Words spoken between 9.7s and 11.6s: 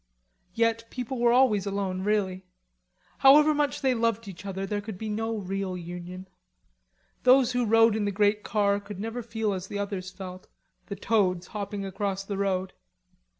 others felt; the toads